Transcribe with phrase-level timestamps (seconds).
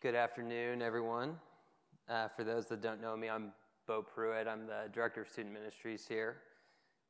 [0.00, 1.34] Good afternoon, everyone.
[2.08, 3.50] Uh, for those that don't know me, I'm
[3.88, 4.46] Beau Pruitt.
[4.46, 6.36] I'm the Director of Student Ministries here.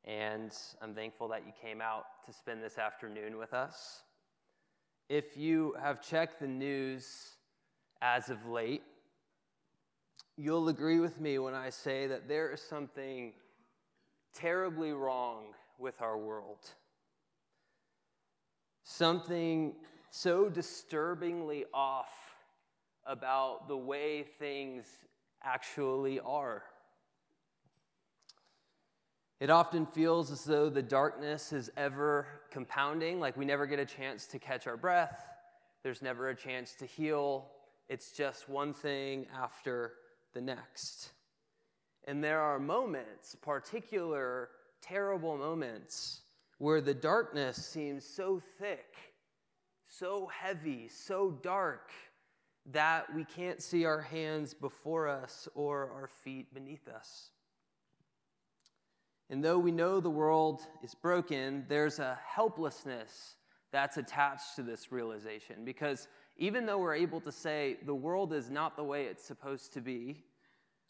[0.07, 4.05] And I'm thankful that you came out to spend this afternoon with us.
[5.11, 7.33] If you have checked the news
[8.01, 8.85] as of late,
[10.39, 13.35] you'll agree with me when I say that there is something
[14.33, 15.49] terribly wrong
[15.79, 16.71] with our world.
[18.83, 19.75] Something
[20.09, 22.29] so disturbingly off
[23.09, 24.87] about the way things
[25.43, 26.63] actually are.
[29.41, 33.87] It often feels as though the darkness is ever compounding, like we never get a
[33.87, 35.25] chance to catch our breath,
[35.83, 37.47] there's never a chance to heal.
[37.89, 39.93] It's just one thing after
[40.35, 41.13] the next.
[42.07, 44.51] And there are moments, particular
[44.83, 46.23] terrible moments,
[46.59, 48.97] where the darkness seems so thick,
[49.87, 51.93] so heavy, so dark
[52.73, 57.31] that we can't see our hands before us or our feet beneath us.
[59.31, 63.37] And though we know the world is broken, there's a helplessness
[63.73, 65.65] that's attached to this realization.
[65.65, 69.73] Because even though we're able to say the world is not the way it's supposed
[69.75, 70.25] to be,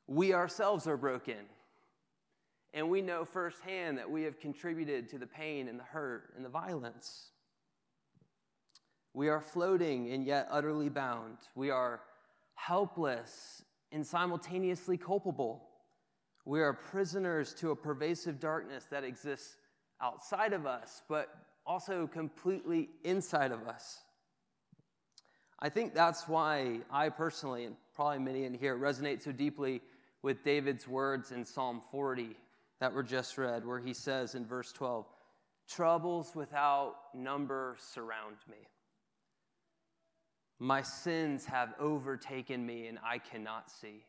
[0.06, 1.46] we ourselves are broken.
[2.74, 6.44] And we know firsthand that we have contributed to the pain and the hurt and
[6.44, 7.30] the violence.
[9.18, 11.38] We are floating and yet utterly bound.
[11.56, 12.02] We are
[12.54, 15.64] helpless and simultaneously culpable.
[16.44, 19.56] We are prisoners to a pervasive darkness that exists
[20.00, 21.30] outside of us, but
[21.66, 23.98] also completely inside of us.
[25.58, 29.80] I think that's why I personally, and probably many in here, resonate so deeply
[30.22, 32.36] with David's words in Psalm 40
[32.78, 35.06] that were just read, where he says in verse 12,
[35.68, 38.58] Troubles without number surround me.
[40.58, 44.04] My sins have overtaken me, and I cannot see.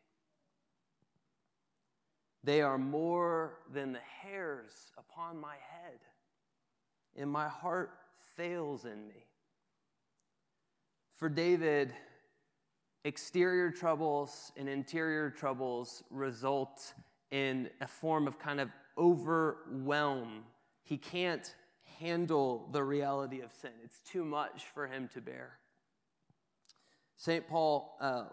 [2.42, 5.98] They are more than the hairs upon my head,
[7.16, 7.92] and my heart
[8.36, 9.26] fails in me.
[11.14, 11.92] For David,
[13.04, 16.94] exterior troubles and interior troubles result
[17.30, 20.44] in a form of kind of overwhelm.
[20.82, 21.54] He can't
[21.98, 25.58] handle the reality of sin, it's too much for him to bear.
[27.20, 27.46] St.
[27.46, 28.24] Paul uh,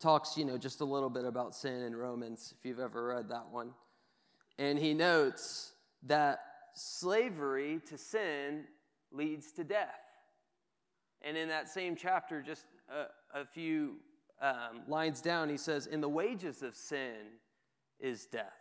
[0.00, 3.30] talks, you know, just a little bit about sin in Romans, if you've ever read
[3.30, 3.70] that one.
[4.58, 5.72] And he notes
[6.02, 6.40] that
[6.74, 8.64] slavery to sin
[9.10, 9.98] leads to death.
[11.22, 13.94] And in that same chapter, just a, a few
[14.42, 17.38] um, lines down, he says, "In the wages of sin
[17.98, 18.52] is death.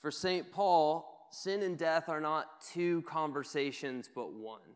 [0.00, 0.50] For St.
[0.50, 4.74] Paul, sin and death are not two conversations, but one.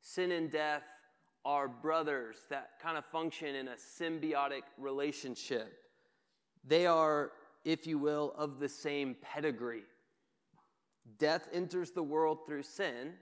[0.00, 0.84] Sin and death
[1.44, 5.72] are brothers that kind of function in a symbiotic relationship.
[6.66, 7.32] They are,
[7.64, 9.84] if you will, of the same pedigree.
[11.18, 13.12] Death enters the world through sin,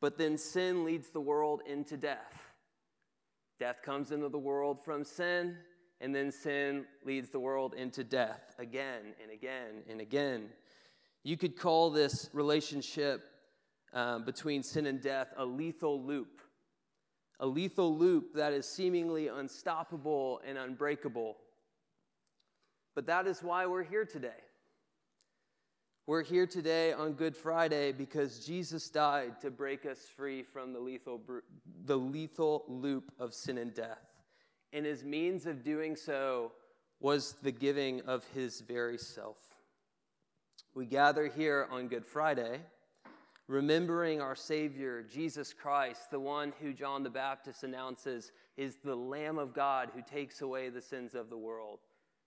[0.00, 2.40] but then sin leads the world into death.
[3.58, 5.56] Death comes into the world from sin,
[6.00, 10.48] and then sin leads the world into death again and again and again.
[11.22, 13.28] You could call this relationship
[13.92, 16.40] um, between sin and death a lethal loop
[17.40, 21.36] a lethal loop that is seemingly unstoppable and unbreakable.
[22.94, 24.40] But that is why we're here today.
[26.06, 30.78] We're here today on Good Friday because Jesus died to break us free from the
[30.78, 31.20] lethal,
[31.84, 34.06] the lethal loop of sin and death.
[34.72, 36.52] And his means of doing so
[37.00, 39.36] was the giving of his very self.
[40.74, 42.60] We gather here on Good Friday
[43.48, 49.38] remembering our Savior, Jesus Christ, the one who John the Baptist announces is the Lamb
[49.38, 51.78] of God who takes away the sins of the world.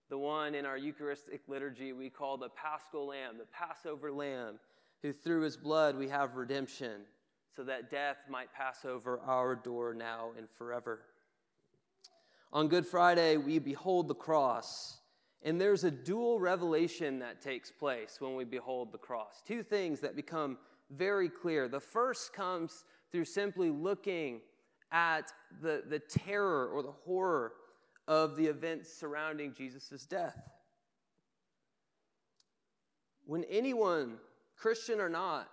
[0.10, 4.60] The one in our Eucharistic liturgy we call the Paschal Lamb, the Passover Lamb,
[5.02, 7.02] who through his blood we have redemption,
[7.56, 11.02] so that death might pass over our door now and forever.
[12.52, 14.98] On Good Friday, we behold the cross.
[15.44, 19.42] And there's a dual revelation that takes place when we behold the cross.
[19.46, 20.58] Two things that become
[20.90, 21.68] very clear.
[21.68, 24.42] The first comes through simply looking
[24.92, 25.32] at
[25.62, 27.54] the, the terror or the horror
[28.08, 30.50] of the events surrounding Jesus' death.
[33.26, 34.18] When anyone,
[34.58, 35.48] Christian or not,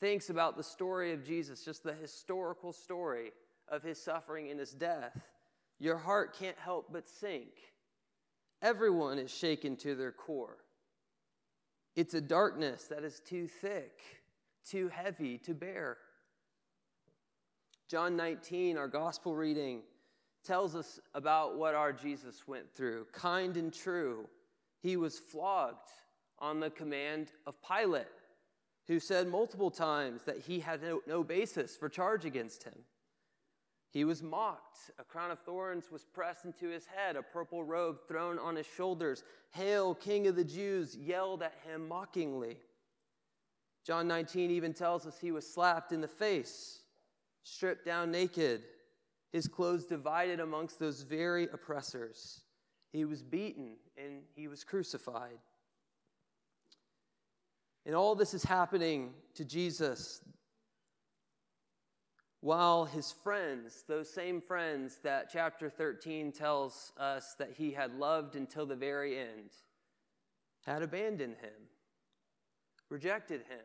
[0.00, 3.32] thinks about the story of Jesus, just the historical story
[3.68, 5.18] of his suffering and his death,
[5.78, 7.48] your heart can't help but sink.
[8.60, 10.58] Everyone is shaken to their core.
[11.94, 13.98] It's a darkness that is too thick
[14.68, 15.98] too heavy to bear.
[17.88, 19.82] John 19, our gospel reading,
[20.44, 23.06] tells us about what our Jesus went through.
[23.12, 24.28] Kind and true,
[24.80, 25.90] he was flogged
[26.38, 28.06] on the command of Pilate,
[28.86, 32.74] who said multiple times that he had no, no basis for charge against him.
[33.90, 34.90] He was mocked.
[34.98, 38.66] A crown of thorns was pressed into his head, a purple robe thrown on his
[38.66, 39.22] shoulders.
[39.52, 42.58] Hail, King of the Jews, yelled at him mockingly.
[43.86, 46.80] John 19 even tells us he was slapped in the face,
[47.44, 48.64] stripped down naked,
[49.30, 52.40] his clothes divided amongst those very oppressors.
[52.90, 55.38] He was beaten and he was crucified.
[57.84, 60.20] And all this is happening to Jesus
[62.40, 68.34] while his friends, those same friends that chapter 13 tells us that he had loved
[68.34, 69.50] until the very end,
[70.64, 71.52] had abandoned him
[72.90, 73.64] rejected him,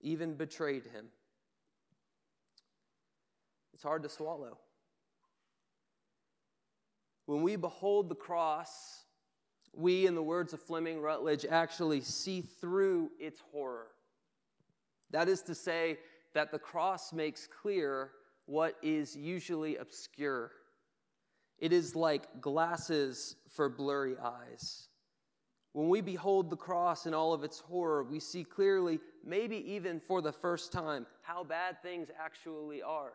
[0.00, 1.06] even betrayed him.
[3.72, 4.58] It's hard to swallow.
[7.26, 9.04] When we behold the cross,
[9.72, 13.88] we, in the words of Fleming Rutledge, actually see through its horror.
[15.10, 15.98] That is to say,
[16.34, 18.10] that the cross makes clear
[18.46, 20.50] what is usually obscure.
[21.58, 24.88] It is like glasses for blurry eyes.
[25.74, 29.98] When we behold the cross in all of its horror, we see clearly, maybe even
[29.98, 33.12] for the first time, how bad things actually are.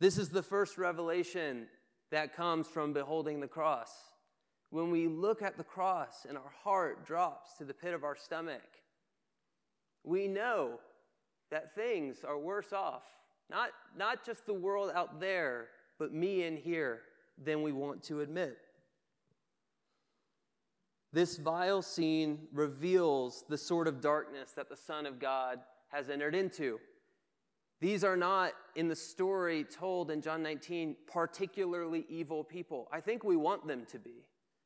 [0.00, 1.66] This is the first revelation
[2.10, 3.90] that comes from beholding the cross.
[4.68, 8.16] When we look at the cross and our heart drops to the pit of our
[8.16, 8.60] stomach,
[10.04, 10.78] we know
[11.50, 13.04] that things are worse off.
[13.48, 15.68] Not, not just the world out there,
[15.98, 17.00] but me in here
[17.42, 18.58] than we want to admit.
[21.12, 26.34] This vile scene reveals the sort of darkness that the Son of God has entered
[26.34, 26.78] into.
[27.80, 32.88] These are not, in the story told in John 19, particularly evil people.
[32.92, 34.24] I think we want them to be.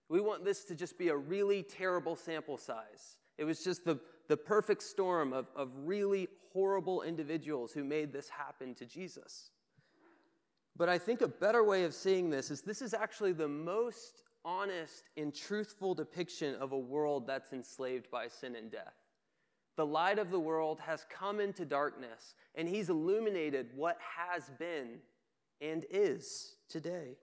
[0.08, 3.16] We want this to just be a really terrible sample size.
[3.38, 3.98] It was just the,
[4.28, 9.50] the perfect storm of, of really horrible individuals who made this happen to Jesus.
[10.76, 14.22] But I think a better way of seeing this is this is actually the most
[14.46, 18.94] honest and truthful depiction of a world that's enslaved by sin and death.
[19.76, 25.00] The light of the world has come into darkness, and he's illuminated what has been
[25.60, 27.18] and is today.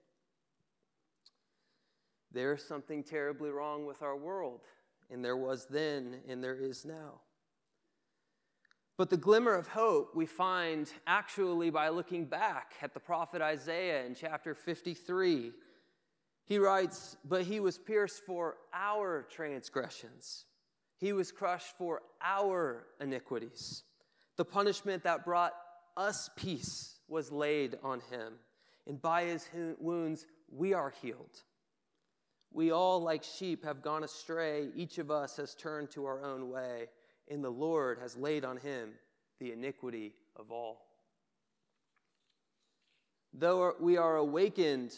[2.30, 4.60] There's something terribly wrong with our world,
[5.10, 7.20] and there was then, and there is now.
[8.96, 14.04] But the glimmer of hope we find actually by looking back at the prophet Isaiah
[14.04, 15.52] in chapter 53
[16.44, 20.44] he writes, But he was pierced for our transgressions,
[20.98, 23.82] he was crushed for our iniquities.
[24.36, 25.54] The punishment that brought
[25.96, 28.34] us peace was laid on him,
[28.86, 29.48] and by his
[29.78, 31.42] wounds we are healed.
[32.52, 34.68] We all, like sheep, have gone astray.
[34.76, 36.86] Each of us has turned to our own way,
[37.28, 38.92] and the Lord has laid on him
[39.40, 40.86] the iniquity of all.
[43.32, 44.94] Though we are awakened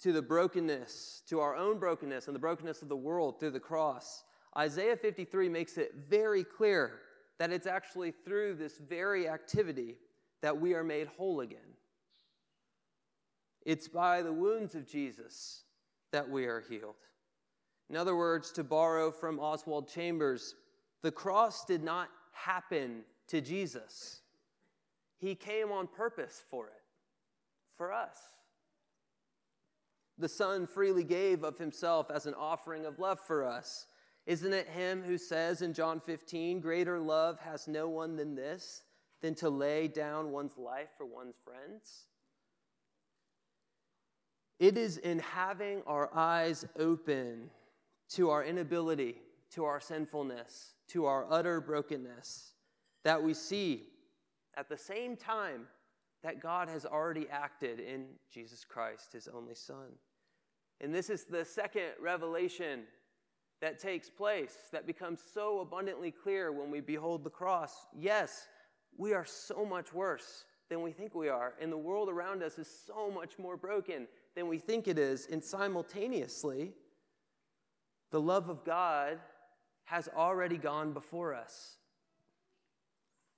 [0.00, 3.60] to the brokenness, to our own brokenness and the brokenness of the world through the
[3.60, 4.24] cross,
[4.56, 7.00] Isaiah 53 makes it very clear
[7.38, 9.96] that it's actually through this very activity
[10.42, 11.58] that we are made whole again.
[13.64, 15.62] It's by the wounds of Jesus
[16.12, 16.94] that we are healed.
[17.90, 20.54] In other words, to borrow from Oswald Chambers,
[21.02, 24.20] the cross did not happen to Jesus.
[25.18, 26.82] He came on purpose for it,
[27.76, 28.16] for us.
[30.18, 33.86] The Son freely gave of himself as an offering of love for us.
[34.26, 38.82] Isn't it him who says in John 15, Greater love has no one than this,
[39.20, 42.04] than to lay down one's life for one's friends?
[44.58, 47.50] It is in having our eyes open
[48.10, 49.16] to our inability,
[49.50, 52.52] to our sinfulness, to our utter brokenness,
[53.02, 53.88] that we see
[54.56, 55.66] at the same time
[56.24, 59.92] that God has already acted in Jesus Christ, his only Son.
[60.80, 62.84] And this is the second revelation
[63.60, 67.86] that takes place that becomes so abundantly clear when we behold the cross.
[67.94, 68.48] Yes,
[68.96, 72.58] we are so much worse than we think we are, and the world around us
[72.58, 76.72] is so much more broken than we think it is, and simultaneously,
[78.10, 79.18] the love of God
[79.84, 81.76] has already gone before us.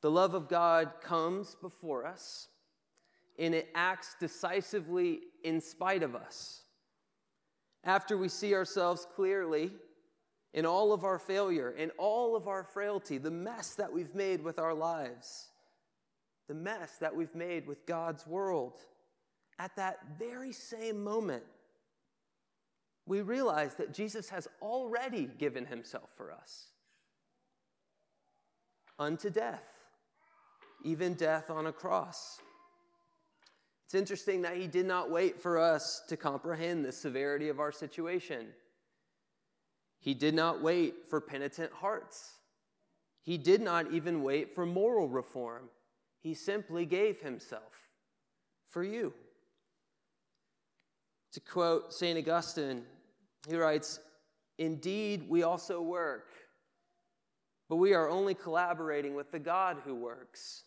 [0.03, 2.49] The love of God comes before us
[3.39, 6.63] and it acts decisively in spite of us.
[7.85, 9.71] After we see ourselves clearly
[10.55, 14.43] in all of our failure, in all of our frailty, the mess that we've made
[14.43, 15.49] with our lives,
[16.49, 18.81] the mess that we've made with God's world,
[19.59, 21.45] at that very same moment,
[23.07, 26.69] we realize that Jesus has already given himself for us
[28.99, 29.63] unto death,
[30.85, 32.41] even death on a cross.
[33.87, 37.71] It's interesting that he did not wait for us to comprehend the severity of our
[37.71, 38.49] situation.
[40.01, 42.33] He did not wait for penitent hearts.
[43.23, 45.71] He did not even wait for moral reform.
[46.21, 47.89] He simply gave himself
[48.71, 49.15] for you.
[51.35, 52.19] To quote St.
[52.19, 52.83] Augustine,
[53.49, 54.01] he writes,
[54.59, 56.27] Indeed, we also work,
[57.69, 60.65] but we are only collaborating with the God who works.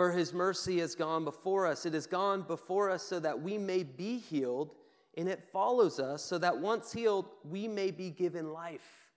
[0.00, 1.84] For his mercy has gone before us.
[1.84, 4.74] It has gone before us so that we may be healed,
[5.18, 9.10] and it follows us so that once healed, we may be given life.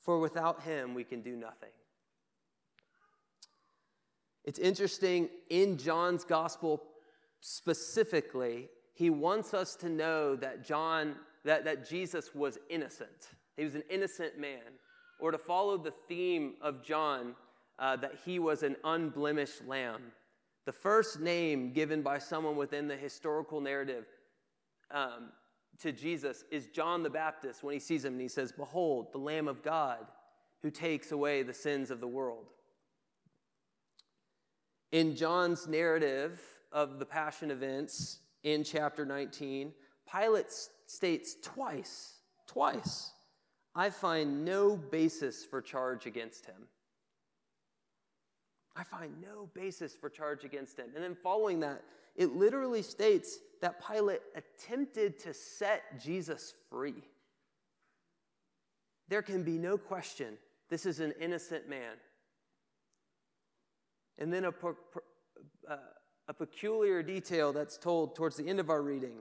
[0.00, 1.72] For without him, we can do nothing.
[4.44, 6.80] It's interesting in John's gospel
[7.40, 13.30] specifically, he wants us to know that John, that, that Jesus was innocent.
[13.56, 14.78] He was an innocent man.
[15.18, 17.34] Or to follow the theme of John,
[17.78, 20.02] uh, that he was an unblemished lamb.
[20.64, 24.06] The first name given by someone within the historical narrative
[24.90, 25.30] um,
[25.80, 29.18] to Jesus is John the Baptist when he sees him and he says, Behold, the
[29.18, 30.06] Lamb of God
[30.62, 32.46] who takes away the sins of the world.
[34.92, 36.40] In John's narrative
[36.72, 39.72] of the Passion events in chapter 19,
[40.10, 40.46] Pilate
[40.86, 42.14] states twice,
[42.46, 43.12] twice,
[43.74, 46.68] I find no basis for charge against him.
[48.76, 50.86] I find no basis for charge against him.
[50.94, 51.82] And then following that,
[52.16, 57.02] it literally states that Pilate attempted to set Jesus free.
[59.08, 60.38] There can be no question
[60.70, 61.96] this is an innocent man.
[64.18, 64.52] And then a,
[65.68, 65.76] uh,
[66.28, 69.18] a peculiar detail that's told towards the end of our reading.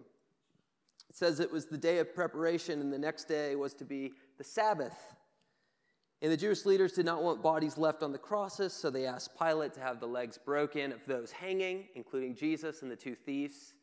[1.10, 4.14] It says it was the day of preparation, and the next day was to be
[4.38, 4.98] the Sabbath.
[6.24, 9.38] And the Jewish leaders did not want bodies left on the crosses, so they asked
[9.38, 13.74] Pilate to have the legs broken of those hanging, including Jesus and the two thieves,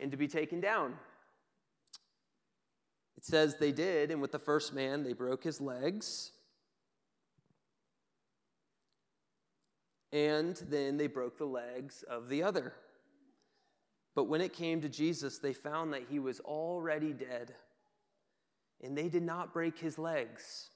[0.00, 0.94] and to be taken down.
[3.16, 6.32] It says they did, and with the first man, they broke his legs.
[10.12, 12.72] And then they broke the legs of the other.
[14.16, 17.54] But when it came to Jesus, they found that he was already dead,
[18.82, 20.70] and they did not break his legs.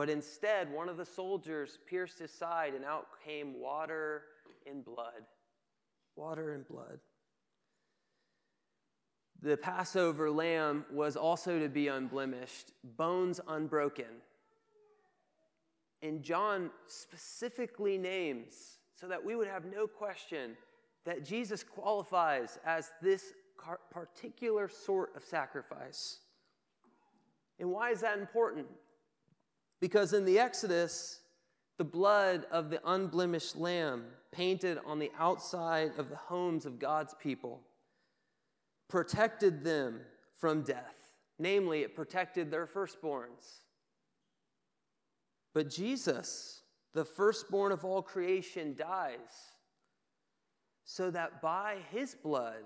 [0.00, 4.22] But instead, one of the soldiers pierced his side, and out came water
[4.66, 5.26] and blood.
[6.16, 7.00] Water and blood.
[9.42, 14.22] The Passover lamb was also to be unblemished, bones unbroken.
[16.00, 20.56] And John specifically names, so that we would have no question,
[21.04, 23.34] that Jesus qualifies as this
[23.90, 26.20] particular sort of sacrifice.
[27.58, 28.66] And why is that important?
[29.80, 31.20] Because in the Exodus,
[31.78, 37.14] the blood of the unblemished lamb painted on the outside of the homes of God's
[37.14, 37.60] people
[38.88, 40.00] protected them
[40.36, 40.96] from death.
[41.38, 43.60] Namely, it protected their firstborns.
[45.54, 49.54] But Jesus, the firstborn of all creation, dies
[50.84, 52.64] so that by his blood,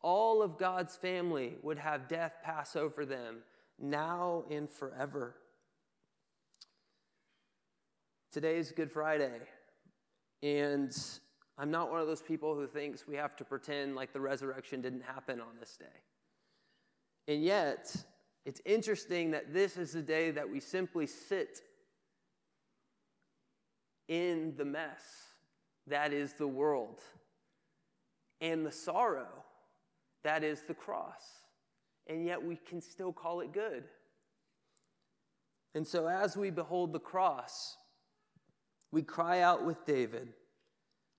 [0.00, 3.38] all of God's family would have death pass over them
[3.78, 5.36] now and forever.
[8.36, 9.40] Today is Good Friday,
[10.42, 10.94] and
[11.56, 14.82] I'm not one of those people who thinks we have to pretend like the resurrection
[14.82, 15.86] didn't happen on this day.
[17.32, 17.96] And yet,
[18.44, 21.62] it's interesting that this is the day that we simply sit
[24.06, 25.00] in the mess
[25.86, 27.00] that is the world
[28.42, 29.46] and the sorrow
[30.24, 31.24] that is the cross.
[32.06, 33.84] And yet we can still call it good.
[35.74, 37.78] And so, as we behold the cross,
[38.92, 40.32] we cry out with David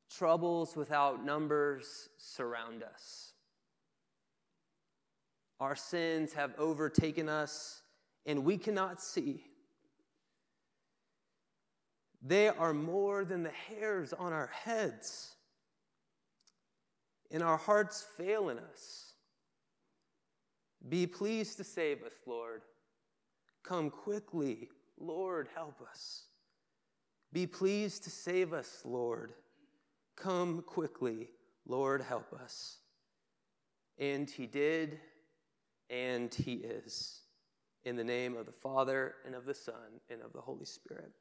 [0.09, 3.33] troubles without numbers surround us.
[5.59, 7.81] Our sins have overtaken us,
[8.25, 9.43] and we cannot see.
[12.21, 15.35] They are more than the hairs on our heads,
[17.31, 19.13] and our hearts fail in us.
[20.87, 22.61] Be pleased to save us, Lord.
[23.63, 24.69] Come quickly,
[24.99, 26.26] Lord, help us.
[27.33, 29.33] Be pleased to save us, Lord.
[30.15, 31.29] Come quickly,
[31.65, 32.77] Lord, help us.
[33.99, 34.99] And he did,
[35.89, 37.21] and he is.
[37.85, 41.11] In the name of the Father, and of the Son, and of the Holy Spirit.